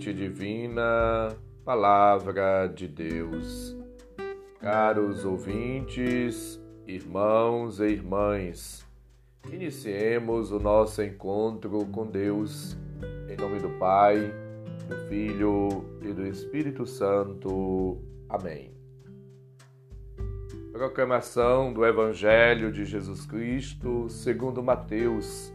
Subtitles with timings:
[0.00, 3.76] Divina, Palavra de Deus.
[4.58, 8.86] Caros ouvintes, irmãos e irmãs,
[9.52, 12.78] iniciemos o nosso encontro com Deus,
[13.28, 14.32] em nome do Pai,
[14.88, 17.98] do Filho e do Espírito Santo.
[18.26, 18.72] Amém.
[20.72, 25.52] Proclamação do Evangelho de Jesus Cristo, segundo Mateus,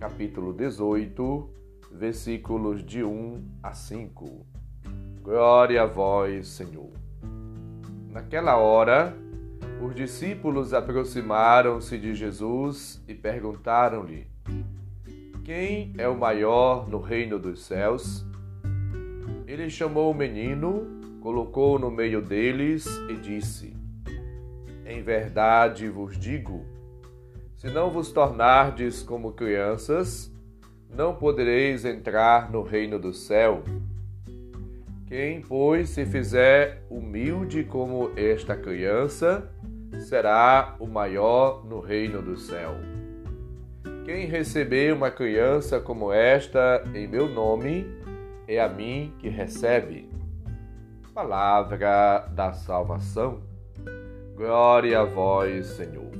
[0.00, 1.50] capítulo 18,
[1.94, 4.46] versículos de 1 a 5.
[5.22, 6.90] Glória a vós, Senhor.
[8.10, 9.16] Naquela hora,
[9.80, 14.26] os discípulos aproximaram-se de Jesus e perguntaram-lhe:
[15.44, 18.26] Quem é o maior no reino dos céus?
[19.46, 20.86] Ele chamou o menino,
[21.20, 23.76] colocou no meio deles e disse:
[24.84, 26.64] Em verdade vos digo,
[27.56, 30.33] se não vos tornardes como crianças,
[30.88, 33.62] não podereis entrar no reino do céu.
[35.06, 39.50] Quem, pois, se fizer humilde como esta criança,
[40.00, 42.74] será o maior no reino do céu.
[44.04, 47.86] Quem receber uma criança como esta em meu nome,
[48.46, 50.10] é a mim que recebe.
[51.14, 53.40] Palavra da salvação.
[54.34, 56.10] Glória a vós, Senhor.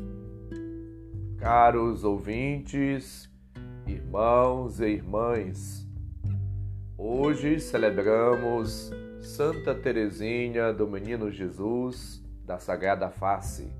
[1.38, 3.28] Caros ouvintes,
[3.86, 5.86] irmãos e irmãs,
[6.96, 13.70] hoje celebramos Santa Teresinha do Menino Jesus da Sagrada Face.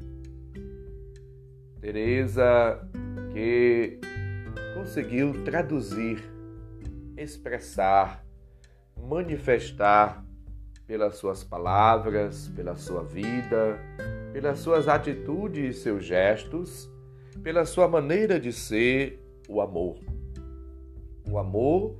[1.80, 2.86] Teresa
[3.32, 3.98] que
[4.74, 6.22] conseguiu traduzir,
[7.16, 8.24] expressar,
[8.96, 10.24] manifestar
[10.86, 13.78] pelas suas palavras, pela sua vida,
[14.32, 16.90] pelas suas atitudes e seus gestos,
[17.42, 19.98] pela sua maneira de ser o amor.
[21.30, 21.96] O amor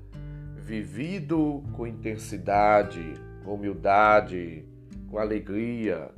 [0.57, 4.65] vivido com intensidade, com humildade,
[5.09, 6.11] com alegria.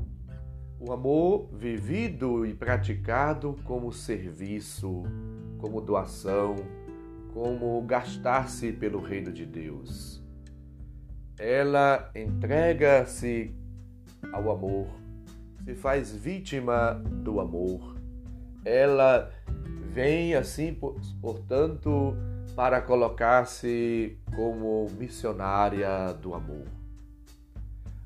[0.78, 5.02] O amor vivido e praticado como serviço,
[5.58, 6.56] como doação,
[7.32, 10.22] como gastar-se pelo reino de Deus.
[11.38, 13.54] Ela entrega-se
[14.32, 14.86] ao amor,
[15.64, 17.96] se faz vítima do amor.
[18.64, 19.30] Ela
[19.96, 20.78] vem assim,
[21.22, 22.14] portanto,
[22.54, 26.66] para colocar-se como missionária do amor.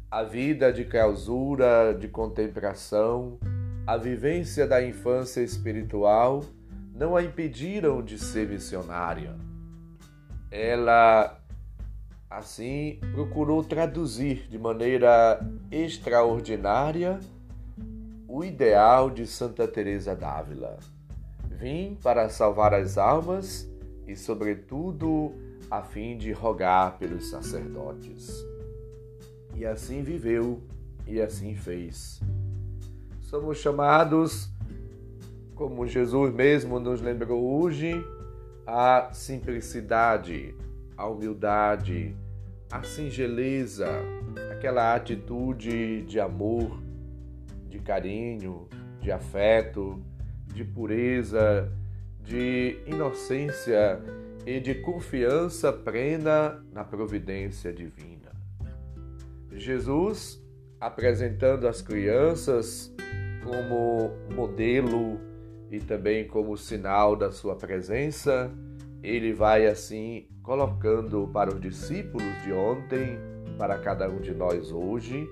[0.09, 3.41] A vida de clausura, de contemplação,
[3.85, 6.45] a vivência da infância espiritual
[6.95, 9.35] não a impediram de ser missionária.
[10.49, 11.41] Ela,
[12.31, 15.41] assim, procurou traduzir de maneira
[15.73, 17.19] extraordinária
[18.29, 20.79] o ideal de Santa Teresa d'Ávila
[21.61, 23.71] Vim para salvar as almas
[24.07, 25.35] e, sobretudo,
[25.71, 28.43] a fim de rogar pelos sacerdotes.
[29.55, 30.63] E assim viveu
[31.07, 32.19] e assim fez.
[33.21, 34.49] Somos chamados,
[35.55, 37.93] como Jesus mesmo nos lembrou hoje,
[38.67, 40.55] a simplicidade,
[40.97, 42.17] a humildade,
[42.73, 43.87] a singeleza,
[44.51, 46.81] aquela atitude de amor,
[47.69, 48.67] de carinho,
[48.99, 50.03] de afeto,
[50.53, 51.71] de pureza,
[52.23, 54.01] de inocência
[54.47, 58.31] e de confiança plena na providência divina.
[59.53, 60.43] Jesus,
[60.81, 62.95] apresentando as crianças
[63.43, 65.21] como modelo
[65.71, 68.51] e também como sinal da sua presença,
[69.03, 73.19] ele vai assim colocando para os discípulos de ontem,
[73.59, 75.29] para cada um de nós hoje,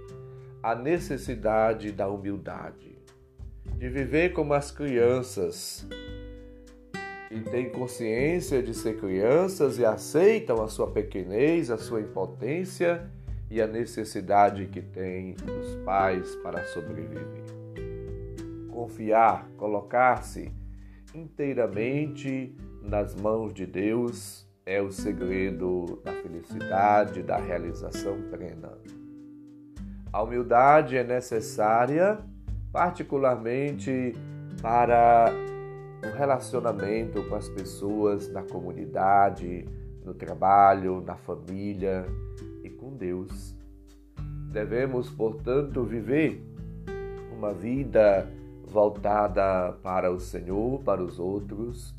[0.62, 2.97] a necessidade da humildade
[3.76, 5.86] de viver como as crianças
[7.28, 13.10] que têm consciência de ser crianças e aceitam a sua pequenez, a sua impotência
[13.50, 17.44] e a necessidade que têm dos pais para sobreviver.
[18.70, 20.50] Confiar, colocar-se
[21.14, 28.72] inteiramente nas mãos de Deus é o segredo da felicidade, da realização plena.
[30.12, 32.18] A humildade é necessária
[32.72, 34.14] particularmente
[34.60, 35.32] para
[36.04, 39.64] o relacionamento com as pessoas na comunidade,
[40.04, 42.04] no trabalho, na família
[42.62, 43.54] e com Deus.
[44.52, 46.42] Devemos, portanto, viver
[47.36, 48.28] uma vida
[48.64, 51.94] voltada para o Senhor, para os outros,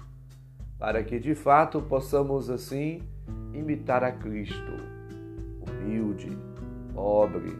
[0.77, 3.01] para que de fato possamos assim
[3.53, 4.73] imitar a Cristo,
[5.61, 6.37] humilde,
[6.93, 7.53] pobre,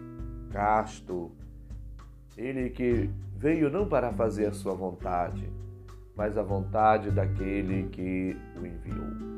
[0.52, 1.32] casto,
[2.40, 5.52] ele que veio não para fazer sua vontade,
[6.16, 9.30] mas a vontade daquele que o enviou.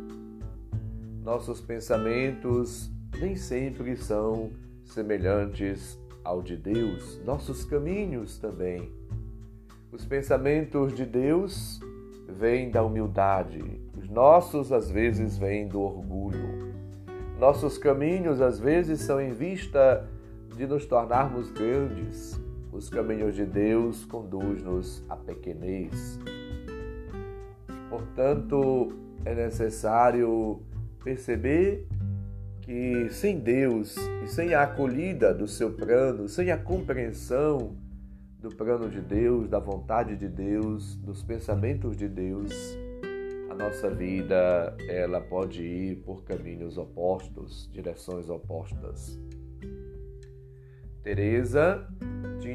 [1.24, 4.52] nossos pensamentos nem sempre são
[4.84, 8.92] semelhantes ao de Deus, nossos caminhos também.
[9.92, 11.80] Os pensamentos de Deus
[12.28, 16.72] vêm da humildade, os nossos às vezes vêm do orgulho.
[17.40, 20.08] Nossos caminhos às vezes são em vista
[20.56, 22.40] de nos tornarmos grandes.
[22.72, 26.20] Os caminhos de Deus conduz-nos à pequenez.
[27.90, 28.94] Portanto,
[29.26, 30.62] é necessário
[31.04, 31.86] perceber
[32.62, 37.76] que sem Deus e sem a acolhida do seu plano, sem a compreensão
[38.40, 42.52] do plano de Deus, da vontade de Deus, dos pensamentos de Deus,
[43.50, 49.20] a nossa vida ela pode ir por caminhos opostos, direções opostas.
[51.04, 51.86] Teresa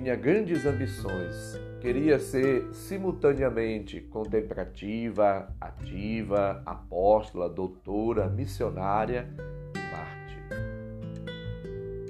[0.06, 1.60] tinha grandes ambições.
[1.80, 9.28] Queria ser simultaneamente contemplativa, ativa, apóstola, doutora, missionária
[9.74, 10.38] e Marte.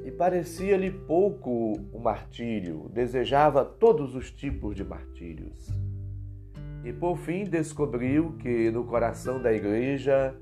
[0.04, 5.66] E parecia-lhe pouco o martírio, desejava todos os tipos de martírios.
[6.84, 10.34] E por fim descobriu que no coração da igreja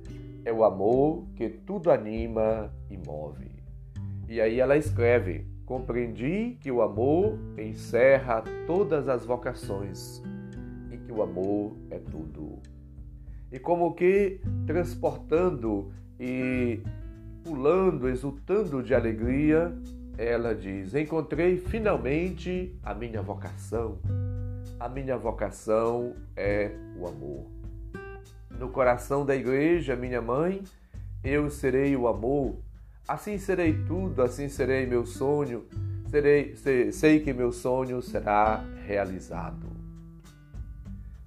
[0.45, 3.53] é o amor que tudo anima e move.
[4.29, 10.23] E aí ela escreve: Compreendi que o amor encerra todas as vocações
[10.91, 12.59] e que o amor é tudo.
[13.51, 15.91] E como que transportando
[16.21, 16.83] e
[17.43, 19.73] pulando, exultando de alegria,
[20.19, 23.99] ela diz: Encontrei finalmente a minha vocação.
[24.79, 27.47] A minha vocação é o amor.
[28.59, 30.63] No coração da igreja, minha mãe,
[31.23, 32.57] eu serei o amor
[33.07, 35.67] Assim serei tudo, assim serei meu sonho,
[36.09, 39.69] serei, sei, sei que meu sonho será realizado.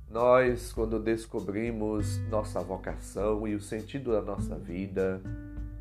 [0.09, 5.21] Nós, quando descobrimos nossa vocação e o sentido da nossa vida,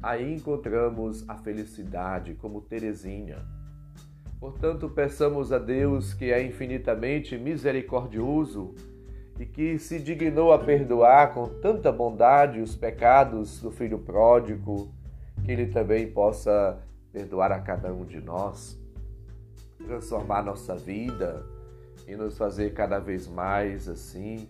[0.02, 3.38] aí encontramos a felicidade, como Teresinha.
[4.38, 8.74] Portanto, peçamos a Deus que é infinitamente misericordioso
[9.40, 14.92] e que se dignou a perdoar com tanta bondade os pecados do filho pródigo,
[15.46, 16.76] que Ele também possa
[17.12, 18.76] perdoar a cada um de nós,
[19.78, 21.46] transformar nossa vida
[22.04, 24.48] e nos fazer cada vez mais assim,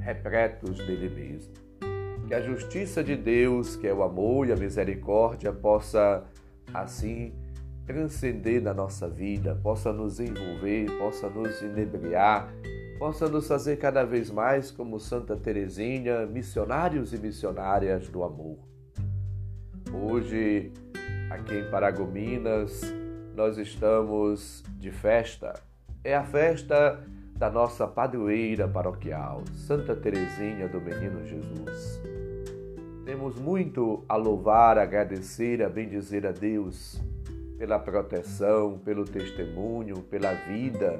[0.00, 1.54] repletos dele mesmo.
[2.26, 6.24] Que a justiça de Deus, que é o amor e a misericórdia, possa
[6.74, 7.32] assim
[7.86, 12.52] transcender na nossa vida, possa nos envolver, possa nos inebriar,
[12.98, 18.58] possa nos fazer cada vez mais como Santa Teresinha, missionários e missionárias do amor.
[19.92, 20.72] Hoje,
[21.30, 22.82] aqui em Paragominas,
[23.34, 25.54] nós estamos de festa.
[26.02, 27.02] É a festa
[27.36, 32.00] da nossa padroeira paroquial, Santa Teresinha do Menino Jesus.
[33.04, 37.00] Temos muito a louvar, a agradecer, a bendizer a Deus
[37.56, 40.98] pela proteção, pelo testemunho, pela vida,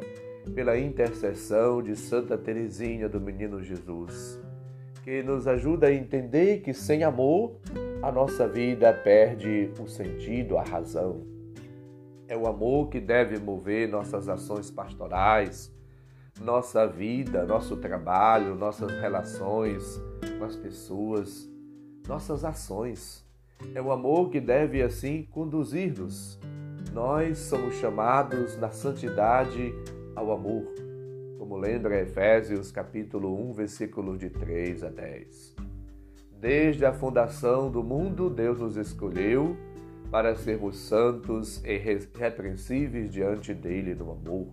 [0.54, 4.40] pela intercessão de Santa Teresinha do Menino Jesus
[5.06, 7.54] que nos ajuda a entender que sem amor
[8.06, 11.26] a nossa vida perde o sentido, a razão.
[12.28, 15.74] É o amor que deve mover nossas ações pastorais,
[16.40, 20.00] nossa vida, nosso trabalho, nossas relações
[20.38, 21.50] com as pessoas,
[22.06, 23.26] nossas ações.
[23.74, 26.38] É o amor que deve assim conduzir-nos.
[26.92, 29.74] Nós somos chamados na santidade
[30.14, 30.64] ao amor
[31.36, 35.56] como lembra Efésios capítulo 1, versículos de 3 a 10.
[36.40, 39.56] Desde a fundação do mundo, Deus nos escolheu
[40.10, 44.48] para sermos santos e irrepreensíveis diante dele no amor.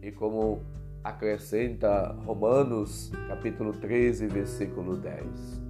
[0.00, 0.62] E como
[1.04, 5.60] acrescenta Romanos capítulo 13, versículo 10,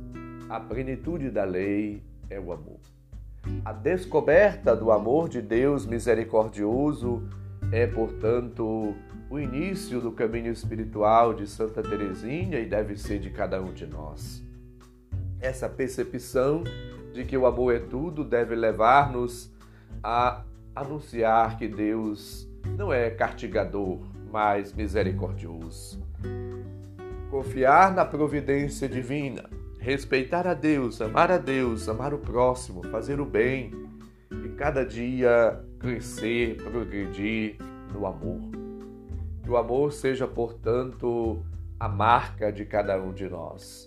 [0.49, 2.81] a plenitude da lei é o amor.
[3.65, 7.29] A descoberta do amor de Deus misericordioso
[7.73, 8.95] é, portanto,
[9.29, 13.87] o início do caminho espiritual de Santa Teresinha e deve ser de cada um de
[13.87, 14.52] nós.
[15.43, 16.63] Essa percepção
[17.13, 19.53] de que o amor é tudo deve levar-nos
[20.01, 20.45] a
[20.75, 23.99] anunciar que Deus não é castigador,
[24.31, 26.01] mas misericordioso.
[27.29, 33.27] Confiar na providência divina, respeitar a Deus, amar a Deus, amar o próximo, fazer o
[33.27, 33.73] bem
[34.45, 37.57] e cada dia crescer, progredir
[37.93, 38.41] no amor.
[39.43, 41.45] Que o amor seja, portanto,
[41.81, 43.85] a marca de cada um de nós.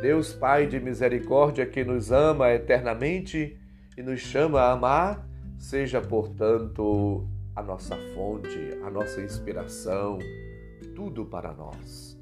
[0.00, 3.58] Deus, Pai de misericórdia, que nos ama eternamente
[3.96, 5.26] e nos chama a amar,
[5.58, 10.18] seja, portanto, a nossa fonte, a nossa inspiração,
[10.94, 12.18] tudo para nós.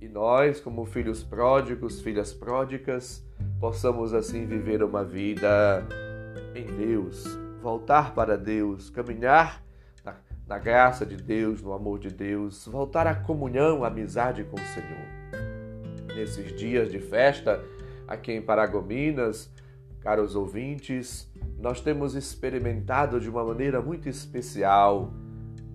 [0.00, 3.26] E nós, como filhos pródigos, filhas pródigas,
[3.58, 5.84] possamos assim viver uma vida
[6.54, 7.24] em Deus,
[7.60, 9.62] voltar para Deus, caminhar
[10.04, 10.14] na,
[10.46, 14.64] na graça de Deus, no amor de Deus, voltar à comunhão, à amizade com o
[14.66, 15.17] Senhor.
[16.18, 17.64] Nesses dias de festa,
[18.08, 19.48] aqui em Paragominas,
[20.00, 25.14] caros ouvintes, nós temos experimentado de uma maneira muito especial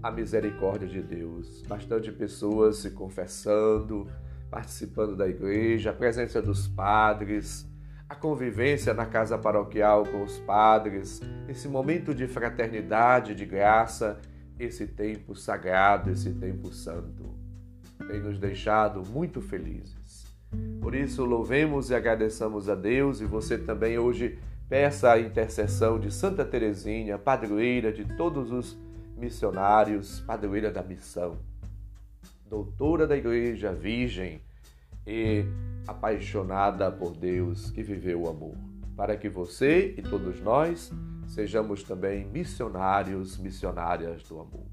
[0.02, 1.62] a misericórdia de Deus.
[1.66, 4.06] Bastante pessoas se confessando,
[4.52, 7.66] participando da igreja, a presença dos padres,
[8.10, 14.20] a convivência na casa paroquial com os padres, esse momento de fraternidade, de graça,
[14.60, 17.34] esse tempo sagrado, esse tempo santo,
[18.10, 20.23] tem nos deixado muito felizes.
[20.82, 24.38] Por isso, louvemos e agradeçamos a Deus e você também hoje
[24.70, 28.78] peça a intercessão de Santa Teresinha, padroeira de todos os
[29.18, 31.38] missionários, padroeira da missão,
[32.50, 34.42] doutora da Igreja, virgem
[35.06, 35.46] e
[35.88, 38.56] apaixonada por Deus que viveu o amor,
[38.96, 40.92] para que você e todos nós
[41.28, 44.66] sejamos também missionários, missionárias do amor.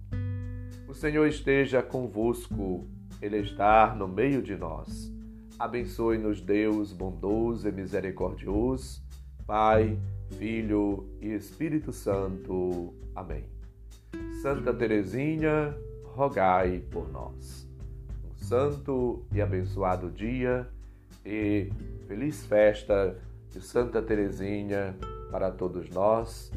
[0.89, 2.89] O Senhor esteja convosco,
[3.23, 5.13] Ele está no meio de nós.
[5.61, 9.03] Abençoe-nos, Deus bondoso e misericordioso,
[9.47, 9.99] Pai,
[10.39, 12.95] Filho e Espírito Santo.
[13.15, 13.45] Amém.
[14.41, 17.69] Santa Teresinha, rogai por nós.
[18.25, 20.67] Um santo e abençoado dia
[21.27, 21.71] e
[22.09, 23.19] feliz festa
[23.51, 24.97] de Santa Teresinha
[25.31, 26.51] para todos nós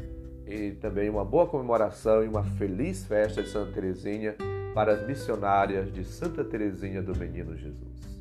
[0.46, 4.34] e também uma boa comemoração e uma feliz festa de Santa Teresinha
[4.72, 8.13] para as missionárias de Santa Teresinha do Menino Jesus.